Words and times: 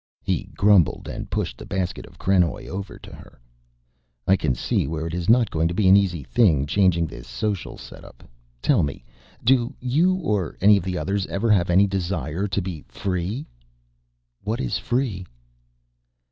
He 0.23 0.45
grumbled 0.55 1.07
and 1.07 1.29
pushed 1.29 1.59
the 1.59 1.65
basket 1.67 2.07
of 2.07 2.17
krenoj 2.17 2.67
over 2.67 2.97
to 2.97 3.13
her. 3.15 3.39
"I 4.27 4.35
can 4.35 4.55
see 4.55 4.87
where 4.87 5.05
it 5.05 5.13
is 5.13 5.29
not 5.29 5.51
going 5.51 5.67
to 5.67 5.75
be 5.75 5.87
an 5.87 5.95
easy 5.95 6.23
thing 6.23 6.65
changing 6.65 7.05
this 7.05 7.27
social 7.27 7.77
setup. 7.77 8.23
Tell 8.63 8.81
me, 8.81 9.05
do 9.43 9.75
you 9.79 10.15
or 10.15 10.57
any 10.59 10.75
of 10.75 10.83
the 10.83 10.97
others 10.97 11.27
ever 11.27 11.51
have 11.51 11.69
any 11.69 11.85
desire 11.85 12.47
to 12.47 12.61
be 12.63 12.83
free?" 12.89 13.45
"What 14.43 14.59
is 14.59 14.79
free?" 14.79 15.23